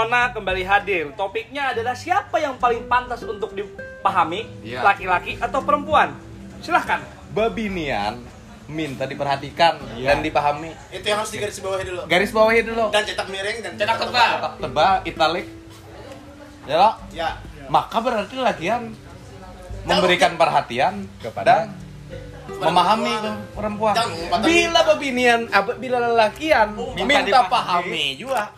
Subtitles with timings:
[0.00, 1.12] Nona kembali hadir.
[1.12, 4.80] Topiknya adalah siapa yang paling pantas untuk dipahami, Iya.
[4.80, 6.16] laki-laki atau perempuan?
[6.58, 7.04] Silahkan.
[7.30, 8.16] Babinian
[8.64, 10.08] minta diperhatikan Iya.
[10.08, 10.72] dan dipahami.
[10.88, 12.00] Itu yang harus digarisbawahi dulu.
[12.08, 12.84] Garis bawahi dulu.
[12.88, 14.30] Dan cetak miring dan Cetak tebal.
[14.32, 15.46] Cetak tebal, italik.
[16.64, 16.96] Ya.
[17.10, 17.28] Ya.
[17.66, 18.90] maka berarti lakian
[19.84, 21.66] memberikan perhatian Kepada- dan
[22.58, 23.14] memahami
[23.54, 23.94] perempuan.
[23.94, 24.40] perempuan.
[24.42, 25.40] Bila babinian,
[25.78, 27.46] bila lelakian Minta minta, dipahami.
[27.48, 28.50] pahami juga.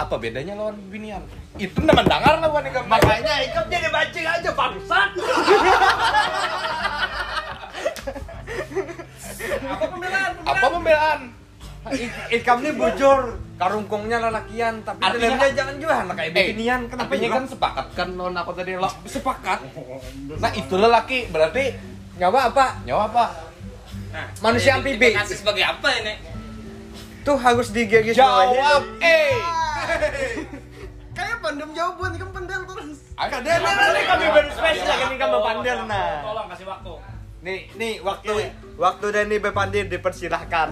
[0.00, 1.22] Apa bedanya lawan babinian?
[1.56, 2.84] Itu nama dengar lawan ikam.
[2.88, 5.10] Makanya ikam jadi mancing aja bangsat.
[9.62, 10.32] Apa pembelaan?
[10.42, 11.20] Apa pembelaan?
[12.30, 13.20] Ikam nih bujur,
[13.58, 16.80] karungkungnya lelakian, tapi Artinya- jangan juga anak kayak beginian.
[16.86, 17.34] Kenapa juga?
[17.34, 19.58] kan sepakat kan non aku tadi lo sepakat.
[20.38, 21.74] Nah itu lelaki berarti
[22.22, 22.66] nyawa apa?
[22.86, 23.24] nyawa apa?
[24.44, 25.10] Manusia amfibi.
[25.10, 26.14] Kasih sebagai apa ini?
[27.22, 29.61] Tuh harus digigit Jawab eh.
[31.12, 32.98] Kayak pandem jawaban, ikam pandel terus.
[33.20, 36.12] Ada Ada ada kami baru spesial kan ikam bepandel nah.
[36.24, 36.92] Tolong kasih waktu.
[37.42, 38.32] Nih, nih waktu
[38.78, 40.68] waktu dan nih bepandel dipersilahkan.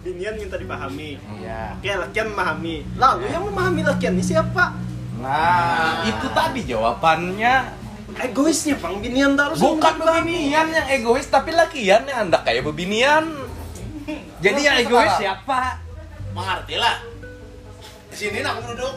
[0.00, 1.20] Binian minta dipahami.
[1.40, 1.76] Iya.
[1.76, 2.76] Oke, lakian memahami.
[2.96, 4.72] Lalu yang memahami lakian ini siapa?
[5.20, 7.54] Nah, itu tadi jawabannya.
[8.16, 8.98] Egoisnya, Bang.
[9.04, 13.28] Binian tak harus Bukan bebinian yang egois, tapi lakian yang anda kayak bebinian.
[14.40, 15.78] Jadi yang Terus egois siapa?
[16.32, 17.09] Mengerti lah.
[18.20, 18.94] Di sini nak aku duduk.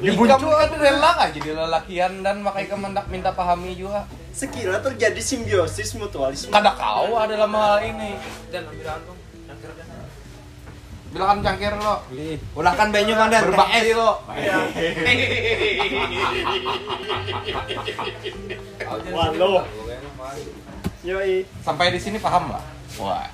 [0.00, 4.08] Kamu kan rela nggak jadi lelakian dan makanya kamu hendak minta pahami juga.
[4.32, 6.48] Sekira terjadi simbiosis mutualisme.
[6.48, 8.16] Kada kau adalah hal ini.
[8.48, 9.16] Dan ambil antum.
[11.12, 12.00] Bilang cangkir lo.
[12.56, 13.52] Ulahkan banyu mandel.
[13.52, 14.12] Berbakti lo.
[19.12, 19.68] Waduh.
[21.04, 21.44] Yoi.
[21.60, 22.64] Sampai di sini paham nggak?
[22.96, 23.28] Wah.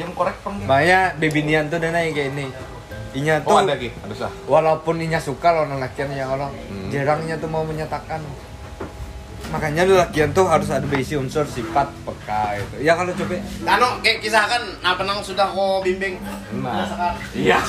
[0.00, 0.64] Jam korek peng.
[0.64, 2.48] Banyak bebinian tuh dana yang kayak ini.
[3.16, 4.32] Inya tuh Oh ada lagi, ada sah.
[4.44, 6.92] walaupun inya suka lawan lakian ya Allah, Hmm.
[6.92, 8.20] jarangnya tuh mau menyatakan.
[9.46, 12.82] Makanya lakian tuh harus ada basic unsur sifat peka itu.
[12.82, 16.18] Ya kalau coba Anu, kayak kisahkan, nah penang sudah kau bimbing.
[16.58, 17.14] Nah.
[17.32, 17.62] Iya.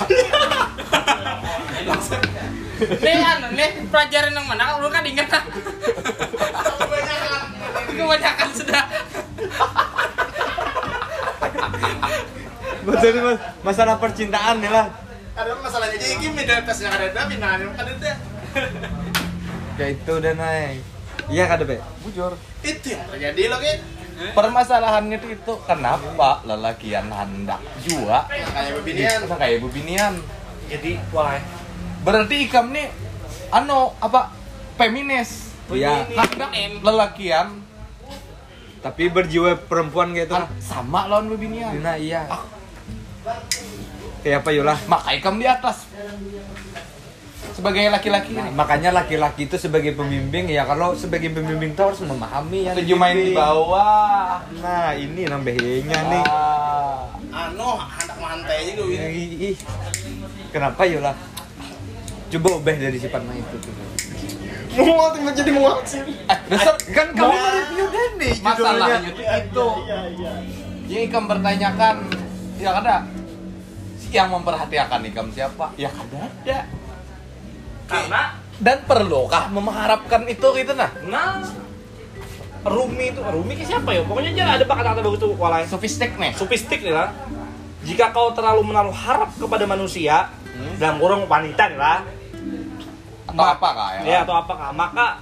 [2.77, 4.77] Nih, anu, nih pelajaran yang mana?
[4.77, 5.43] Lu kan ingat kan?
[7.87, 8.83] Kebanyakan sudah.
[12.83, 14.87] betul masalah percintaan nih lah.
[15.37, 18.13] Ada masalahnya jadi gini, ada tesnya ada ada, binaan yang ada ada.
[19.77, 20.81] Kayak itu dan naik.
[21.29, 21.77] Iya kada be.
[22.01, 22.33] Bujur.
[22.65, 23.79] Itu yang terjadi loh, kayak.
[24.33, 29.19] Permasalahannya itu itu kenapa lelakian hendak juga Kayak bebinian.
[29.37, 30.13] Kayak bebinian.
[30.73, 31.37] Jadi, wah.
[32.01, 32.89] Berarti ikam nih
[33.53, 34.33] ano apa
[34.81, 35.53] feminis.
[35.69, 36.09] Iya.
[36.17, 36.49] Hendak
[36.81, 37.61] lelakian
[38.81, 40.33] Tapi berjiwa perempuan gitu.
[40.33, 41.77] kan sama lawan bebinian.
[41.77, 42.25] Dina iya.
[42.25, 42.41] Ah.
[44.23, 44.77] Kayak apa yulah?
[44.89, 45.85] Maka ikam di atas.
[47.57, 52.69] Sebagai laki-laki Nah, makanya laki-laki itu sebagai pembimbing ya kalau sebagai pembimbing itu harus memahami
[52.69, 54.45] yang Setuju main di bawah.
[54.61, 56.23] Nah ini nambahnya nih.
[56.29, 57.09] Ah.
[57.33, 58.93] Anu, hendak mantai gue.
[58.93, 59.55] Ih, ih.
[60.53, 61.17] Kenapa yulah?
[62.29, 63.73] Coba ubah dari sifat mah itu tuh.
[64.77, 66.01] Muat yang jadi muat sih.
[66.05, 69.09] Eh, dasar Kan kamu nge-review dan nih masalahnya judulnya.
[69.09, 69.67] itu itu.
[69.81, 70.31] Iya, iya.
[70.87, 71.95] Yang ikam bertanyakan,
[72.61, 72.97] ya kada.
[74.11, 75.75] Yang memperhatikan ikam siapa?
[75.75, 76.59] Ya kada ada.
[77.87, 78.21] Karena
[78.57, 80.89] Dan perlukah mengharapkan itu gitu nah?
[81.05, 81.45] nah
[82.65, 84.01] Rumi itu Rumi ke siapa ya?
[84.03, 85.63] Pokoknya dia ada kata-kata begitu walai.
[85.69, 86.33] Sofistik nih.
[86.83, 87.13] Nih lah.
[87.85, 90.27] Jika kau terlalu menaruh harap kepada manusia
[90.81, 92.01] dalam kurung wanita nih lah,
[93.29, 94.01] Atau apa kah ya?
[94.03, 95.21] ya atau apakah, maka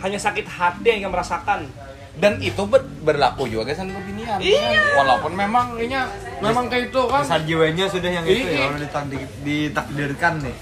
[0.00, 1.68] hanya sakit hati yang kamu merasakan.
[2.16, 4.40] Dan itu ber- berlaku juga kan bebinian.
[4.40, 4.98] Iya.
[4.98, 5.94] Walaupun memang ini
[6.40, 7.22] memang kayak itu kan.
[7.22, 8.50] Besar jiwanya sudah yang itu Iya.
[8.50, 10.56] ya kalau ditakdir- ditakdirkan nih.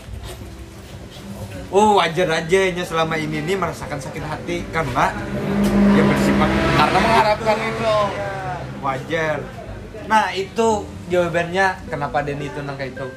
[1.69, 5.13] Oh wajar aja nya selama ini nih merasakan sakit hati karena
[5.93, 7.95] dia bersifat Karena mengharapkan itu.
[8.79, 9.37] wajar.
[10.07, 10.69] Nah itu
[11.09, 13.09] jawabannya kenapa Denny itu nang kayak itu.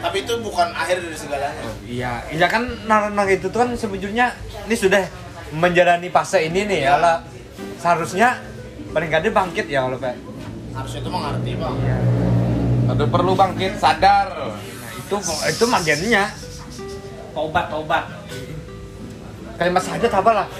[0.00, 1.60] Tapi itu bukan akhir dari segalanya.
[1.84, 4.32] Iya, iya kan nang, nang itu tuh kan sebetulnya
[4.64, 5.04] ini sudah
[5.52, 7.20] menjalani fase ini nih ya lah.
[7.76, 8.40] Seharusnya
[8.90, 10.16] paling gak ada bangkit ya kalau Pak.
[10.80, 11.76] Harusnya itu mengerti, Bang.
[12.88, 14.28] Ada perlu bangkit sadar.
[14.32, 15.16] Nah, itu
[15.52, 16.24] itu magiannya.
[17.36, 18.04] Tobat, tobat.
[19.60, 20.46] Kalimat saja apa lah.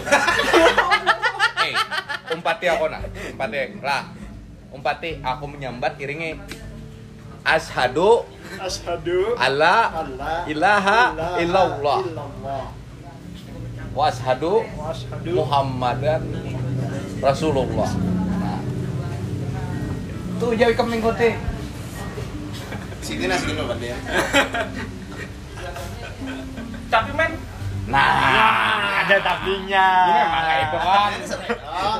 [1.61, 1.77] Eh,
[2.33, 3.05] umpati aku nah.
[3.05, 4.09] Umpati lah.
[4.73, 6.41] Umpati aku menyambat iringi.
[7.45, 8.25] Ashadu
[8.61, 11.01] Asyhadu alla alla ilaha
[11.39, 12.01] illallah
[13.95, 16.23] wa ashadu wa asyhadu Muhammadan
[17.23, 17.89] Rasulullah.
[20.41, 20.43] Nah.
[20.43, 21.37] Tuh jadi kami kote.
[23.01, 23.97] Sini nasi dulu Pak dia.
[26.89, 27.33] Tapi men,
[27.87, 29.87] Nah, ada tapinya.
[30.07, 31.11] ini memang kayak itu kan.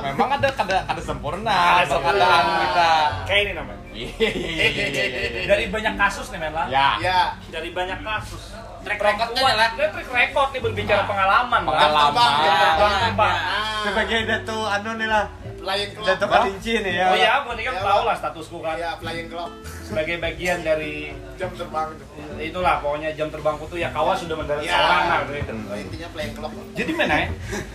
[0.05, 2.91] Memang ada kada kada sempurna Ada perkataan kita.
[3.27, 3.79] kayak ini namanya.
[3.91, 5.43] Iya iya iya.
[5.45, 6.65] Dari banyak kasus nih men lah.
[6.65, 6.95] Ya.
[6.97, 7.19] ya.
[7.45, 8.55] Dari banyak kasus.
[8.81, 9.67] Track Recordnya record, nyala.
[9.91, 11.05] track record nih berbicara Nah.
[11.05, 11.61] pengalaman.
[11.61, 12.31] Pengalaman.
[12.79, 13.35] Terbang.
[13.35, 15.25] Ah, Sebagai datu anu nih lah.
[15.61, 16.07] Flying Club.
[16.09, 17.05] Datu kelinci nih ya.
[17.05, 18.75] Oh iya, berarti kan Ya, tahu lah statusku kan.
[18.75, 19.49] Iya, Flying Club.
[19.85, 22.05] Sebagai bagian dari Jam terbang itu.
[22.39, 24.73] itulah pokoknya jam terbangku tuh ya kawas sudah mendarat Ya.
[24.73, 25.53] seorang lah gitu.
[25.53, 26.51] Oh, intinya Flying Club.
[26.73, 27.27] Jadi mana ya?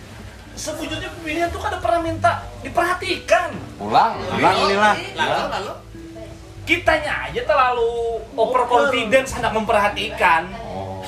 [0.57, 3.49] Sebujurnya pemilihan tuh kada pernah minta diperhatikan.
[3.77, 4.17] Pulang.
[4.25, 4.95] Pulang inilah.
[5.13, 5.73] Lalu lalu.
[6.63, 7.91] Kitanya aja terlalu
[8.33, 10.51] overconfidence hendak memperhatikan.
[10.67, 10.99] Oh.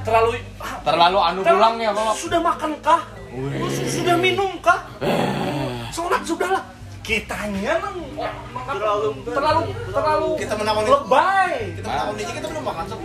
[0.00, 2.14] Terlalu ah, Terlalu anu pulang ya kalau.
[2.14, 3.02] Sudah makan kah?
[3.84, 4.80] Sudah minum kah?
[6.24, 6.64] Sudahlah.
[7.08, 7.96] Kitanya nang
[8.68, 11.72] terlalu terlalu terlalu Kita menawar lebay.
[11.80, 13.00] Kita mau ini kita belum makan sob.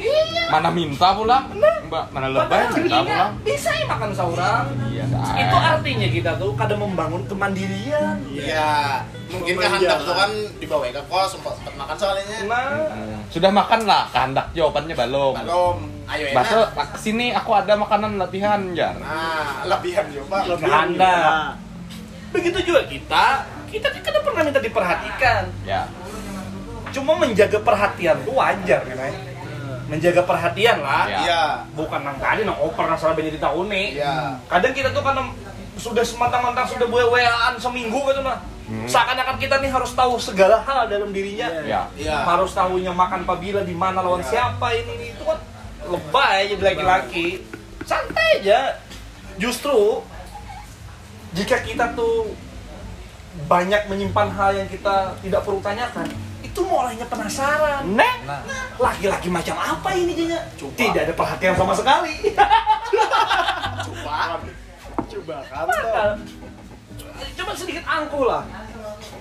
[0.51, 1.47] Mana minta pulang?
[1.87, 3.31] Mbak, mana lebay minta pulang?
[3.47, 4.65] bisa ya makan seorang.
[4.91, 5.07] Iya.
[5.39, 8.19] Itu artinya kita tuh kadang membangun kemandirian.
[8.27, 9.07] Iya.
[9.31, 12.37] Mungkin kehendak tuh kan dibawa ke kos sempat sempat makan soalnya.
[12.43, 13.23] Nah.
[13.31, 15.33] Sudah makan lah, kehendak jawabannya belum.
[15.47, 15.77] Belum.
[16.11, 16.43] Ayo enak.
[16.43, 16.59] Baso,
[16.99, 18.99] sini aku ada makanan latihan, Jar.
[18.99, 20.43] Nah, lebihan juga.
[20.59, 21.55] Anda.
[22.33, 25.43] Begitu juga kita, kita kan kadang pernah minta diperhatikan.
[25.63, 25.85] Ya.
[26.93, 29.13] Cuma menjaga perhatian tuh wajar kan ya.
[29.89, 31.05] Menjaga perhatian lah.
[31.05, 31.17] Ya.
[31.21, 31.43] Iya.
[31.77, 33.87] Bukan nang tadi nang oper nang salah di tahun nih.
[34.01, 34.15] Iya.
[34.49, 35.29] Kadang kita tuh kadang
[35.77, 38.41] sudah semantang-mantang sudah buaya-buayaan seminggu gitu mah.
[38.63, 38.87] Hmm.
[38.87, 41.49] Seakan-akan kita nih harus tahu segala hal dalam dirinya.
[41.65, 41.89] Ya.
[41.93, 42.17] Iya.
[42.25, 45.37] Harus tahunya makan pabila di mana lawan siapa ini, ini itu kan
[45.89, 47.45] lebay jadi laki-laki.
[47.83, 48.79] Santai aja.
[49.41, 50.05] Justru
[51.33, 52.33] jika kita tuh
[53.43, 56.05] banyak menyimpan hal yang kita tidak perlu tanyakan,
[56.39, 57.81] itu mulainya penasaran.
[57.89, 58.13] Nah,
[58.75, 60.41] Laki-laki macam apa ini jadinya?
[60.55, 62.13] Tidak ada perhatian sama sekali.
[63.83, 64.37] Coba.
[65.03, 66.09] Coba Padahal,
[67.33, 68.43] Coba sedikit angkuh lah.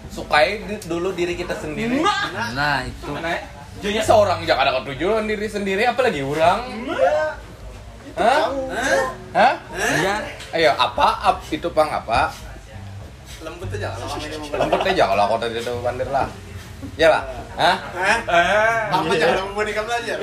[0.09, 2.05] sukai di- dulu diri kita sendiri.
[2.05, 3.09] Nah, Nah, itu.
[3.09, 3.41] mana ya?
[3.81, 6.69] Jadi seorang jangan ada ketujuan diri sendiri, apalagi orang.
[6.85, 7.41] Iya.
[8.13, 8.45] Hah?
[9.33, 9.55] Hah?
[9.73, 10.15] Iya.
[10.53, 11.07] Ayo, apa?
[11.25, 12.29] Ap, itu pang apa?
[13.43, 14.07] Lembut aja kalau
[14.55, 16.29] Lembut aja kalau aku tadi itu bandir lah.
[17.01, 17.23] Ya lah.
[17.57, 17.77] Hah?
[17.95, 18.19] Hah?
[18.29, 20.17] Eh, Apa jangan mau nikah belajar?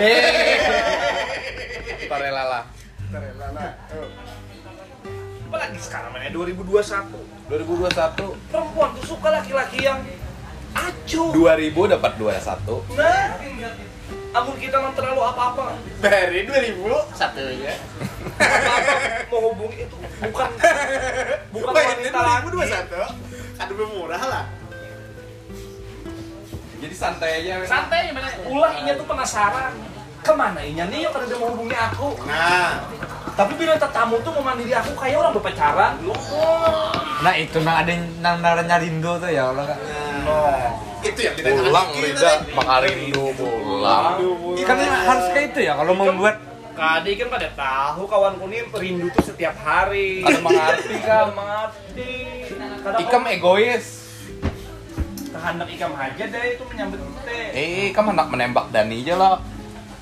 [2.00, 2.64] Kita rela lah.
[3.10, 3.72] Rela lah.
[5.50, 7.50] Apalagi sekarang mana 2021.
[7.50, 9.98] 2021 Perempuan tuh suka laki-laki yang
[11.10, 11.30] acuh.
[11.34, 13.26] 2000 dapat 21 Nah,
[14.30, 16.78] amun kita nggak terlalu apa-apa, Dari 2000
[17.12, 17.74] satu ya.
[18.38, 20.50] apa-apa mau hubungi itu bukan
[21.50, 22.48] bukan Bayangin wanita lagi.
[22.54, 23.58] 2021.
[23.58, 24.46] Kan lebih murah lah.
[26.80, 28.30] jadi santai aja Santai mana?
[28.46, 29.74] Ulah inya tuh penasaran.
[30.20, 32.16] Ke mana inya nih yang kada mau hubungi aku?
[32.24, 32.80] Nah,
[33.34, 35.94] Tapi bila tetamu tuh memandiri aku kayak orang berpacaran.
[37.20, 39.80] Nah, itu nang ada nang naranya rindu tuh ya Allah Kak.
[40.24, 40.89] nah.
[41.00, 42.52] Itu yang kita pulang Rida tadi.
[42.54, 44.16] Bang Arindu pulang
[44.60, 46.36] Kan harus kayak itu ya kalau membuat
[46.80, 50.24] Kadi kan pada tahu kawanku nih rindu tuh setiap hari.
[50.24, 50.96] Kada mengerti.
[51.04, 52.12] Kada mengerti.
[53.04, 54.00] Ikam egois
[55.30, 57.48] kehendak ikam aja deh itu menyambut teh.
[57.54, 59.36] Eh, kamu hendak menembak Dani aja lah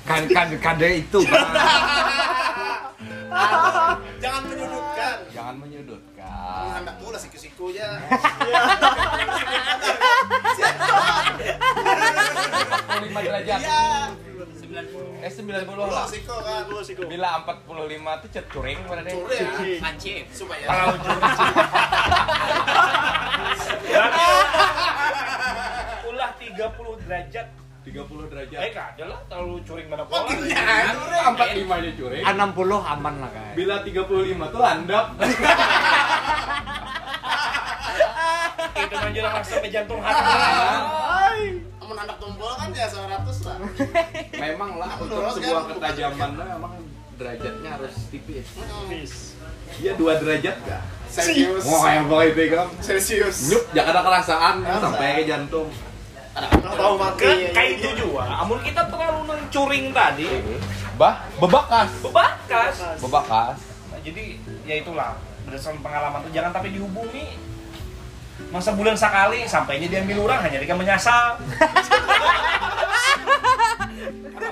[0.06, 1.20] kan kan kade itu.
[4.22, 5.16] Jangan menyudutkan.
[5.30, 8.00] Jangan menyudutkan Hendak pula siku-siku aja.
[12.88, 13.82] 45 derajat Iya.
[15.28, 16.64] Eh 90 Pulau lah siku kan.
[17.04, 19.80] Bila 45 tuh cet curing pada deh Curi ya.
[19.84, 20.24] Pancing.
[20.32, 20.64] Supaya.
[20.64, 20.96] Kalau
[26.08, 27.46] ulah 30 derajat.
[27.84, 30.48] 30 derajat Eh kada lah terlalu curing mana Makin pola.
[30.48, 30.88] nyari.
[31.60, 33.52] 45 aja curing 60 aman lah Kak.
[33.52, 35.06] Bila 35 tuh landap
[38.78, 41.60] Itu menjelang sampai jantung hati.
[41.98, 43.10] Anak tumpul kan ya 100
[43.48, 43.58] lah.
[44.38, 46.74] Memang lah untuk Terus sebuah kan, ketajaman lah emang
[47.18, 48.94] derajatnya harus tipis Hmm.
[49.82, 50.82] Iya 2 derajat kah?
[51.10, 51.64] Celsius.
[51.66, 53.36] Wah yang itu kan Celsius.
[53.50, 54.80] Nyup, jangan ada kerasaan Kerasa.
[54.80, 55.68] sampai ke jantung
[56.78, 57.26] Tahu mati.
[57.26, 58.22] Kan kayak itu juga.
[58.30, 60.26] Amun kita terlalu nang curing tadi,
[60.94, 62.74] Bah, bebakas bebakas.
[63.02, 63.58] Bebakas
[63.90, 67.34] Nah, jadi ya itulah berdasarkan pengalaman tuh jangan tapi dihubungi
[68.48, 71.36] masa bulan sekali sampainya diambil orang hanya dia menyasar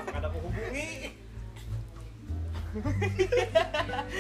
[0.07, 1.17] kada aku hubungi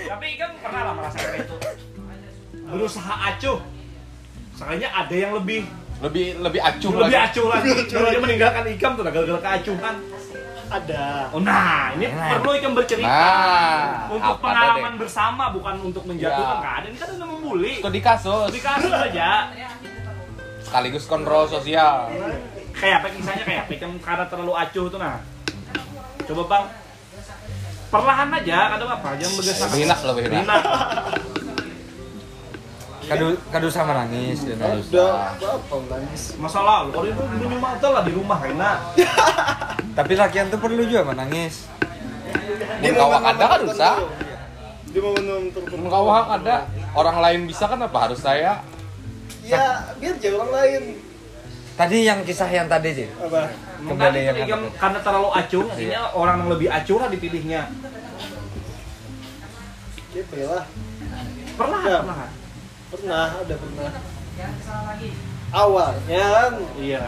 [0.06, 1.56] tapi kan pernah lah merasakan itu
[2.66, 3.58] berusaha acuh
[4.52, 5.64] soalnya ada yang lebih
[5.96, 7.24] Lebih lebih acuh lebih lagi.
[7.26, 9.96] acuh lagi Dulu dia meninggalkan ikam tuh gara-gara keacuhan
[10.66, 11.30] Ada.
[11.30, 12.36] oh nah ini Nah.
[12.36, 15.00] perlu ikam bercerita Nah, untuk pengalaman tadi?
[15.00, 16.72] bersama bukan untuk menjatuhkan Ya.
[16.74, 18.50] ada ini kan udah membuli Itu di kasus.
[18.50, 19.54] di kasus aja
[20.58, 22.10] Sekaligus kontrol sosial.
[22.74, 25.16] kayak apa kisahnya kayak apa Ikam karena terlalu acuh tuh nah
[26.26, 26.64] coba bang
[27.88, 30.42] perlahan aja kadang apa jangan enak, lebih enak.
[30.44, 30.62] Enak.
[33.06, 34.90] Kadu kadu sama nangis dan halus.
[34.90, 35.08] Ada
[35.56, 36.22] apa nangis?
[36.36, 38.78] masalah kalau itu minum mata lah di rumah enak
[39.96, 41.64] Tapi lakian tuh perlu juga menangis.
[42.84, 43.94] Mun kawak ada kan usah.
[44.84, 45.88] Di momen tertentu.
[45.88, 46.68] Kawak ada.
[46.96, 48.64] Orang lain bisa kan apa harus saya?
[49.44, 50.82] Ya, biar aja orang lain.
[51.76, 53.08] Tadi yang kisah yang tadi sih.
[53.20, 53.52] Apa?
[53.84, 54.80] Mungkin Kembali yang apa?
[54.80, 57.62] karena terlalu acuh, artinya orang yang lebih acuh lah dipilihnya.
[60.16, 60.64] Ya lah.
[61.60, 61.98] Pernah, Ya.
[62.00, 62.16] pernah.
[62.88, 63.90] Pernah, ada pernah.
[65.52, 67.04] Awalnya kan Iya.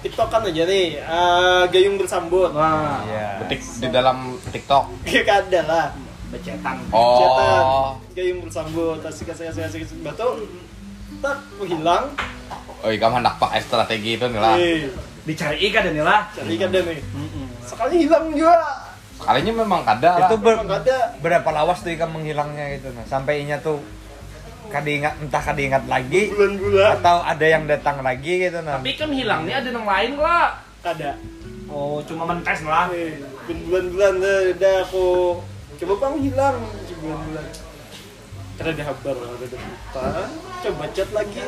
[0.00, 2.50] TikTokan aja nih, eh, gayung bersambut.
[2.50, 3.46] Wah, Iya.
[3.46, 4.84] Ketik di dalam TikTok.
[5.06, 5.86] Gak ada lah.
[6.30, 6.76] Becetan.
[6.80, 7.98] Cetan, Oh.
[8.12, 10.46] gayung bersambut, asik asik asik asik, batu,
[11.18, 12.04] tak hilang.
[12.80, 14.54] Oh, kamu hendak pakai strategi itu nih lah.
[14.56, 14.88] Eh,
[15.20, 16.20] Dicari ikan dan lah.
[16.32, 16.98] cari ikan deh nih.
[17.62, 18.56] Sekali hilang juga.
[19.14, 20.26] Sekalinya memang kada lah.
[20.26, 20.98] Itu ber- ada.
[21.20, 23.04] berapa lawas tuh ikan menghilangnya gitu nah.
[23.04, 23.84] Sampai inya tuh
[24.66, 26.88] kadingat entah kadingat lagi Bulan-bulan.
[26.96, 28.80] atau ada yang datang lagi gitu nah.
[28.80, 30.56] Tapi kan hilangnya ada yang lain lah.
[30.80, 31.12] Ada.
[31.68, 32.88] Oh, cuma mentes lah.
[32.90, 35.36] Eh, bulan-bulan dah, dah aku
[35.80, 36.56] coba bang hilang
[37.00, 37.46] bulan-bulan.
[38.54, 40.28] Karena dia kabar ada depan,
[40.60, 41.40] coba chat lagi.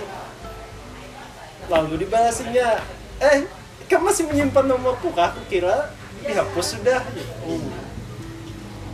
[1.68, 2.80] Lalu dibalasinnya,
[3.20, 3.44] eh
[3.84, 5.30] kamu masih menyimpan nomorku kah?
[5.30, 5.92] Aku kira
[6.24, 7.04] dihapus sudah.
[7.44, 7.60] Oh,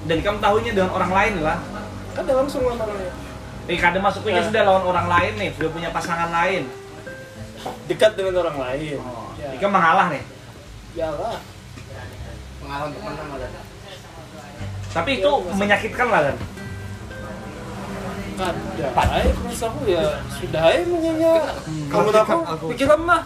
[0.05, 1.59] Dan kamu tahunya dengan orang lain lah.
[2.11, 3.15] kan ada langsung nomornya.
[3.71, 6.67] Eh, kadang masuknya sudah lawan orang lain nih, sudah punya pasangan lain.
[7.87, 8.99] Dekat dengan orang lain.
[8.99, 10.25] Oh, Ya, Ikam mengalah nih.
[10.99, 11.39] ya lah.
[12.59, 13.49] Pengalaman untuk menang ada.
[14.99, 16.37] Tapi itu menyakitkan lah kan.
[18.39, 18.87] Ada.
[19.15, 21.27] Ay, terus aku ya sudah ay menyanyi.
[21.91, 22.71] Kamu tahu?
[22.75, 23.23] Pikiran mah.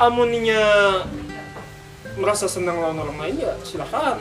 [0.00, 0.62] Amuninya
[2.18, 4.18] merasa senang lawan orang lain ya silakan.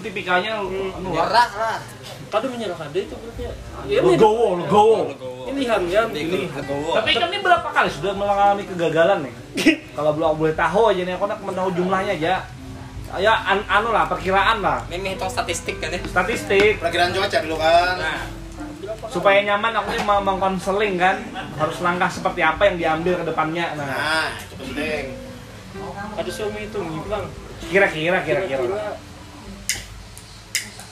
[0.00, 1.28] Tipikalnya anu lah.
[1.28, 1.78] Berat lah.
[2.26, 3.42] Kado menyerahkan dia itu berarti.
[3.86, 4.98] Ya, ini Legowo, legowo.
[5.46, 6.50] pilihan kan pilih.
[6.92, 9.34] Tapi kan ini berapa kali sudah mengalami kegagalan nih?
[9.96, 12.34] Kalau belum boleh tahu aja nih, aku nak tahu jumlahnya aja.
[13.14, 14.82] Ya, an anu lah, perkiraan lah.
[14.90, 16.02] Ini hitung statistik kan ya.
[16.02, 17.94] Statistik Perkiraan cuaca dulu kan.
[18.02, 18.18] Nah,
[19.08, 21.16] supaya nyaman aku nih mau mengkonseling kan
[21.56, 23.66] harus langkah seperti apa yang diambil ke depannya.
[23.78, 25.04] Nah, Nah, itu penting.
[26.18, 27.24] Ada suami itu bilang.
[27.66, 28.94] kira-kira kira-kira.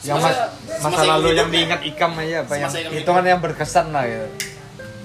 [0.04, 0.36] yang mas,
[0.84, 1.64] masa lalu yang nih.
[1.64, 4.28] diingat ikam aja apa yang hidup hitungan yang berkesan lah gitu.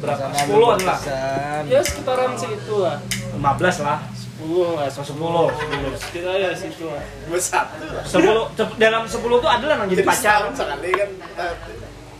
[0.03, 0.23] Berapa?
[0.27, 0.75] Masa lalu 10 adalah.
[0.99, 1.61] berkesan.
[1.71, 2.97] Ya sekitaran segitu lah.
[3.31, 3.99] 15 lah.
[4.39, 5.03] 10 lah, 10.
[5.03, 5.99] 10.
[5.99, 7.03] Sekitar ya situ lah.
[7.27, 8.03] Dua satu lah.
[8.03, 10.47] 10 cep- dalam 10 tuh ada lah yang jadi pacar.
[10.49, 11.09] sekali kan.
[11.35, 11.53] eh,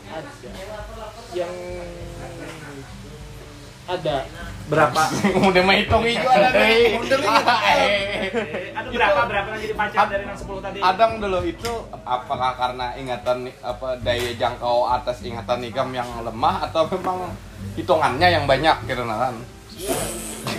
[0.10, 0.32] Ada.
[1.32, 1.54] Yang
[3.90, 4.16] ada.
[4.70, 5.02] Berapa?
[5.50, 6.94] Udah mah hitung hijau ada nih.
[7.70, 10.78] Eh, ada berapa berapa yang jadi pacar dari yang 10 tadi?
[10.78, 11.72] Adang dulu itu
[12.04, 17.34] apakah karena ingatan apa daya jangkau atas ingatan ikam yang lemah atau memang
[17.74, 19.02] hitungannya yang banyak gitu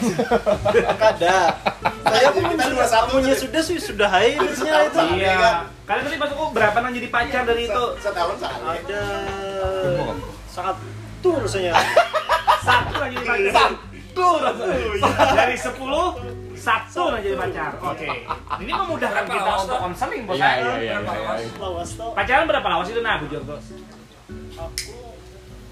[0.01, 1.13] nah kan?
[1.15, 1.37] Ada.
[2.11, 4.99] Saya pun Kita sudah dua satu punya sudah sih sudah hai biasanya itu.
[5.21, 5.37] Iya.
[5.85, 7.85] Kalian tadi masuk oh, berapa yang jadi pacar dari itu?
[8.01, 8.65] Setahun sekali.
[8.67, 9.05] Ada
[10.51, 10.77] sangat
[11.21, 11.73] tuh rasanya.
[12.67, 13.71] Satu yang jadi pacar.
[14.11, 14.29] Satu.
[15.33, 17.71] Dari 10 satu yang jadi pacar.
[17.81, 18.09] Oke.
[18.61, 20.61] Ini memudahkan kita untuk konseling bos Iya saya.
[20.61, 20.97] iya iya.
[21.01, 22.07] iya, iya.
[22.13, 23.59] Pacaran berapa lawas itu nah, bujur tuh?
[24.61, 24.97] Aku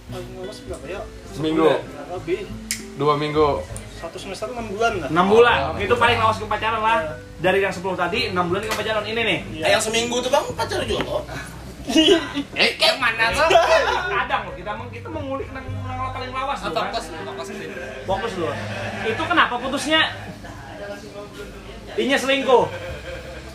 [0.08, 1.00] paling lawas berapa ya?
[1.37, 1.68] Seminggu,
[2.16, 2.40] Lebih.
[2.97, 3.49] dua minggu.
[3.99, 5.09] Satu semester 6 bulan lah.
[5.11, 5.59] 6 bulan.
[5.75, 6.99] Oke, itu paling lawas ke pacaran lah.
[7.38, 9.38] Dari yang 10 tadi 6 bulan ke pacaran ini nih.
[9.59, 11.23] Eh, yang seminggu tuh bang pacar juga kok.
[12.62, 13.49] eh kayak mana tuh?
[13.49, 16.93] Kadang loh kita meng- kita mengulik nang nang paling lawas Oh, loh, kan.
[16.93, 17.49] fokus, fokus.
[18.05, 18.52] Fokus dulu.
[19.02, 20.00] Itu kenapa putusnya?
[21.97, 22.64] Inya selingkuh.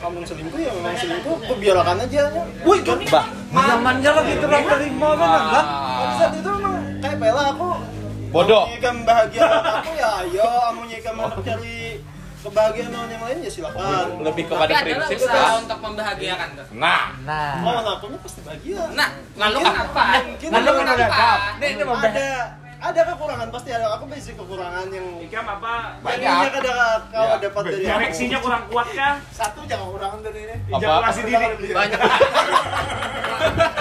[0.02, 1.36] Kamu selingkuh ya memang selingkuh.
[1.40, 2.24] Aku biarkan aja.
[2.66, 3.24] Wih, Joni Bah,
[3.54, 5.66] nyamannya lah gitu lah terima kan enggak?
[5.94, 7.70] Pada saat itu memang kayak Bella aku
[8.34, 8.63] Bodoh.
[8.66, 12.02] Kamu ikan bahagia aku ya ayo, kamu ikan mau cari
[12.42, 14.08] kebahagiaan orang yang lain ya silakan.
[14.20, 15.62] Lebih Tapi kepada adalah prinsip usaha kan.
[15.62, 16.66] untuk membahagiakan tuh.
[16.74, 18.82] Nah, Nah, Lawan akunya pasti bahagia.
[18.92, 20.04] Nah, lalu kenapa?
[20.25, 21.30] mungkin Lalu ada- kenapa?
[21.54, 22.28] Ini ini mau ada
[22.84, 23.86] ada kekurangan pasti ada.
[23.96, 25.74] Aku pasti kekurangan yang Ikam apa?
[26.04, 26.20] Banyak.
[26.20, 26.75] Jadinya kada
[27.08, 27.36] kau Ya.
[27.40, 27.86] dapat dari.
[27.88, 29.13] Koneksinya kurang kuat kah?
[29.32, 30.56] Satu jangan kurangan dari ini.
[30.68, 31.46] Ejakulasi diri.
[31.72, 32.00] Banyak.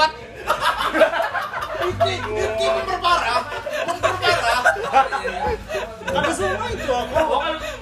[0.00, 0.12] syahwat.
[1.80, 3.42] Iki, Iki memperparah,
[3.88, 4.62] memperparah.
[6.10, 7.16] Ada semua itu aku.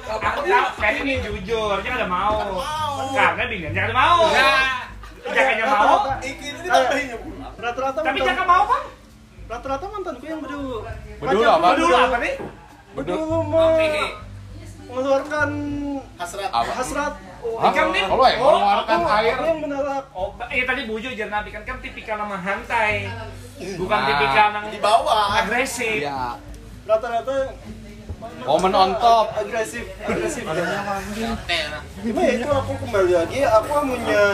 [0.08, 2.62] Aku tahu, kan ini jujur, dia ada mau.
[3.14, 4.20] Karena bingin jangan mau.
[5.28, 7.28] Jangannya mau, Iki ini ditambahin ya, Bu.
[7.58, 8.84] Rata-rata tapi jangan mau bang.
[9.48, 10.92] rata-rata mantanku yang berdua.
[11.18, 11.68] Berdua apa?
[11.74, 12.34] Dulu apa nih?
[12.92, 13.72] Berdua mau
[14.88, 15.50] mengeluarkan
[16.20, 16.50] Hasrat.
[16.52, 17.27] Hasrat.
[17.38, 17.70] Oh, Hah?
[17.70, 18.02] Ikan nih.
[18.04, 20.04] Kalau yang Oh, mengeluarkan aku, air aku yang menolak.
[20.10, 23.06] Oh, iya tadi bujur jangan nabi kan kan tipikal nama hantai,
[23.76, 24.06] bukan Nah.
[24.08, 25.26] tipikal yang Di bawah.
[25.36, 25.98] agresif.
[26.00, 26.34] ya
[26.82, 27.36] Rata-rata
[28.40, 30.42] momen on top agresif, agresif.
[30.42, 34.24] Cuma ya itu aku kembali lagi, aku punya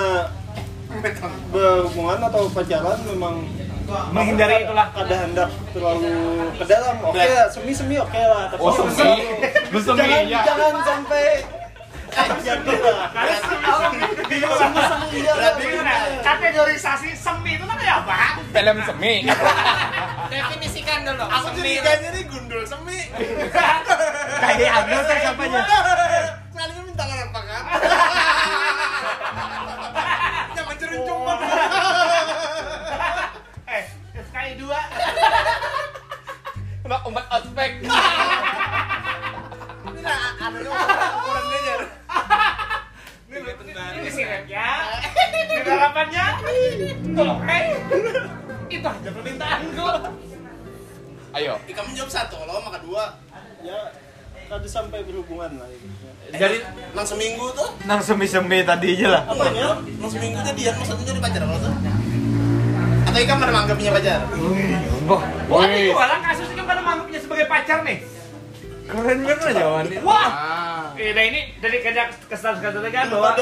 [1.51, 3.37] berhubungan atau pacaran memang
[3.85, 4.89] Menghindari itulah.
[4.89, 6.09] ada hendak terlalu
[6.57, 6.95] ke dalam.
[7.05, 8.49] Oke, lah, semi-semi oke lah.
[8.49, 9.13] Tapi oh semi
[9.77, 11.25] semi jangan jangan sampai
[16.23, 18.18] kategorisasi semi itu kan kayak apa?
[18.52, 19.14] film semi
[20.25, 21.25] Definisikan dulu.
[21.25, 21.78] Aku Semi.
[21.78, 22.99] curiganya nih gundul semi.
[24.40, 25.62] Kayak Agil tuh siapanya?
[26.50, 27.62] Kalian minta apa kan?
[30.56, 31.35] Yang mencuri cuma.
[33.64, 33.83] Eh,
[34.16, 34.71] SKI 2
[36.85, 37.90] Kena umat ospek Ini
[40.02, 40.71] lah anunya
[44.25, 44.66] dia siretnya,
[45.61, 46.25] ini harapannya,
[47.12, 47.66] tolong hei
[48.73, 49.87] Itu aja permintaanku
[51.35, 53.19] ayo Ika menjawab satu, kalau maka dua.
[53.64, 53.90] Ya,
[54.47, 55.66] tadi sampai berhubungan lah.
[55.66, 56.37] Gitu.
[56.37, 56.62] Jadi,
[56.95, 57.75] Nang seminggu tuh.
[57.90, 59.23] Nang semi-semi tadi aja lah.
[59.26, 59.83] Apanya?
[59.83, 61.75] Nang seminggu jadian maksudnya jadi pacar kalau tuh.
[63.11, 64.21] Atau Ika mana menganggapnya pacar?
[65.11, 67.99] Wah, wah malah kasus ini kan menganggapnya sebagai pacar nih
[68.85, 70.00] keren bener jawabannya.
[70.04, 73.33] Wah, ah eh, nah ini dari kerja kesal kesal kan bahwa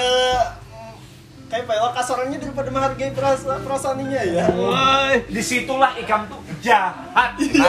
[1.52, 4.48] kayak Pak kasarnya daripada menghargai perasa, perasaannya ya.
[4.56, 7.36] Wah, di situlah ikam tuh jahat.
[7.36, 7.68] Ya,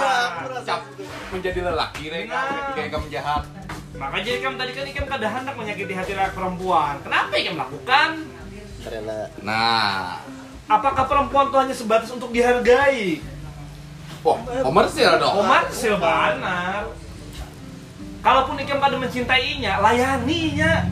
[0.00, 1.04] nah gitu.
[1.28, 2.40] menjadi lelaki Reka
[2.72, 3.44] ketika kamu jahat
[3.92, 6.96] Makanya ikam tadi kan ikam kada hendak menyakiti hati perempuan.
[7.04, 8.10] Kenapa ikam lakukan?
[9.44, 10.18] nah
[10.66, 13.20] Apakah perempuan tuh hanya sebatas untuk dihargai?
[14.22, 16.88] oh komersil dong Omar silbanar.
[18.22, 20.88] Kalaupun ikam pada mencintainya, layaninya.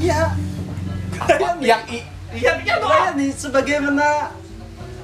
[0.00, 0.32] Iya.
[1.22, 1.48] Apa?
[1.62, 1.82] yang
[2.32, 2.88] Iya, dia tuh.
[2.88, 4.32] Saya nih sebagaimana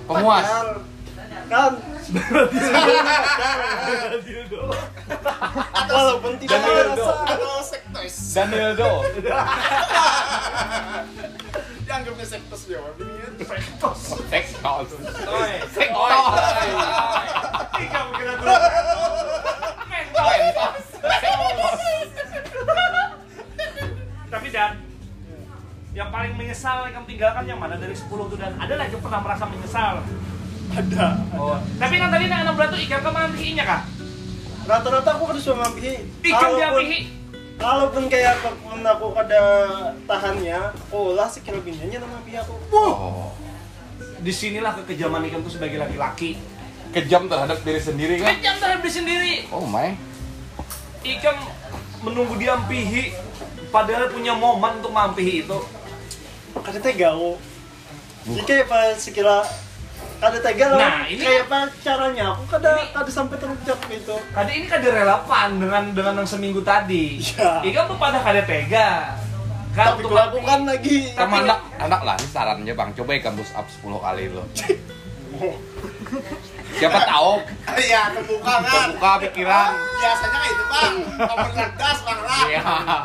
[0.08, 0.80] pemuas pacar,
[1.52, 1.72] kan
[5.92, 8.12] walaupun tidak merasa Atau sektos.
[8.32, 9.04] Daniel Do
[11.84, 13.28] Dianggapnya sektos jawabnya.
[14.32, 14.80] Sektos
[15.28, 15.52] Oi.
[15.68, 16.12] Sektos
[17.76, 18.48] Ikam kira tuh.
[19.88, 20.87] Mentos.
[25.96, 27.74] Yang paling menyesal yang kamu tinggalkan yang mana?
[27.74, 30.04] Dari 10 tuh dan ada lagi yang pernah merasa menyesal?
[30.68, 31.06] Ada.
[31.32, 33.82] oh tapi kan tadi enam bulan tuh ikan kamu ampihinya kak?
[34.68, 35.94] Rata-rata aku harus memampihi.
[36.22, 36.98] ikan Kalaupun- diampihi
[37.58, 39.42] Kalaupun kayak apa pun aku kada
[40.06, 42.54] tahannya, aku olah sekelebihannya nama pihak aku.
[42.70, 43.34] oh.
[44.18, 46.38] Di sinilah kekejaman ikan tuh sebagai laki-laki.
[46.88, 49.34] Kejam terhadap diri sendiri kan kejam terhadap diri sendiri.
[49.50, 49.90] Oh my.
[51.02, 51.36] Ikan
[52.00, 53.10] menunggu diampihi
[53.68, 55.58] padahal punya momen untuk mampihi itu
[56.54, 57.32] Kada tega aku.
[58.28, 59.38] Jadi kayak pas sekira
[60.18, 60.78] kada tega lah.
[60.78, 64.16] Nah, ini- kayak apa caranya aku kada Ini- kada sampai terucap gitu.
[64.30, 67.22] Kada ini kada relevan dengan dengan yang seminggu tadi.
[67.22, 67.62] Iya.
[67.64, 69.14] Ikan tuh pada kada tega.
[69.70, 70.98] Kan Tapi untuk kulakukan lagi.
[71.08, 74.24] Tapi kamu kan- anak anak lah ini sarannya bang coba ikan push up 10 kali
[74.28, 74.42] lo
[76.78, 77.32] siapa tahu
[77.78, 78.86] Iya, kebuka kan.
[78.90, 80.94] terbuka pikiran Biasanya kayak itu bang.
[81.20, 82.42] Kompor gas bang lah.
[82.44, 82.62] Iya.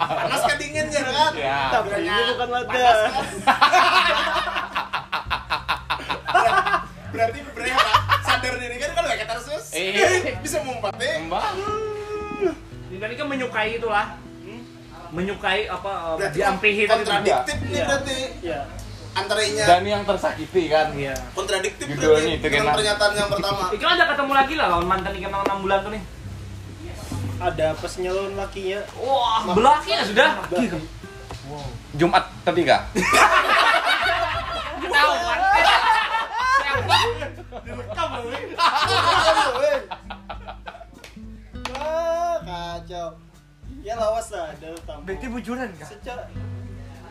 [0.07, 1.31] Panas ke dingin ya kan.
[1.35, 2.89] ya Tapi ini bukan lada.
[3.03, 3.25] kan.
[7.09, 7.91] Berarti berapa?
[8.23, 9.65] Sadar diri kan kalau kayak terus.
[9.71, 10.37] Eh.
[10.39, 11.17] Bisa mumpat eh.
[11.23, 11.45] mbak
[12.93, 14.07] Dan ikan menyukai itulah.
[15.09, 17.29] Menyukai apa uh, Berarti diampihi tadi tadi.
[17.29, 17.83] kontradiktif nih Iya.
[17.85, 18.59] berarti Ya.
[19.13, 21.13] Antara inya dan yang tersakiti kan Iya.
[21.37, 22.73] kontradiktif Judulnya berarti itu dengan kan.
[22.77, 23.63] pernyataan yang pertama.
[23.69, 26.03] Ikan ada ketemu lagi lah lawan mantan ikan 6 bulan tuh nih.
[27.37, 28.79] Ada lawan lakinya.
[28.97, 30.29] Wah, belaki ya sudah.
[31.93, 32.89] Jumat ketiga
[37.93, 38.43] Tahu kan?
[38.49, 39.69] Siapa?
[41.73, 43.07] Wah, kacau.
[43.83, 45.03] Ya lawas lah, ada tamu.
[45.03, 45.87] Berarti bujuran kak?
[45.91, 46.23] Secara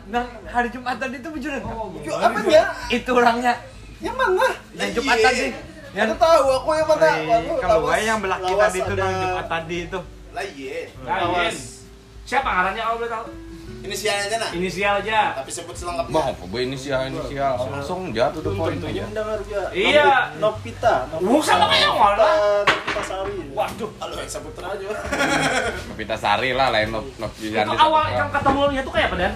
[0.05, 1.75] Nang hari Jumat tadi itu bujuran kak?
[2.01, 2.63] Yo, apa ya?
[2.89, 3.53] Itu orangnya
[3.97, 4.47] Yang mana?
[4.73, 5.25] yang Jumat Iya.
[5.25, 5.39] tadi.
[5.39, 5.55] Yang
[5.95, 7.07] Yang tahu aku yang mana?
[7.07, 9.99] Aku kalau lawas- gue yang belaki lawas tadi itu ada- nang Jumat tadi itu.
[10.29, 10.79] Lah iya.
[10.99, 11.55] Lain.
[12.23, 13.25] Siapa ngarannya kalau boleh tahu?
[13.83, 14.49] Inisial aja nah.
[14.49, 15.19] Inisial aja.
[15.35, 16.11] Tapi sebut selengkapnya.
[16.13, 19.03] Bang, apa bu inisial inisial langsung jatuh tuh poin aja.
[19.71, 20.11] Iya.
[20.39, 22.27] Novita Uh, sama kayak yang mana?
[22.63, 23.91] Novita Sari Waduh.
[23.99, 24.87] Halo, yang sebut aja.
[25.85, 29.33] Novita Sari lah lain Nov Nov Itu awal ikan ketemunya tuh kayak apa dan?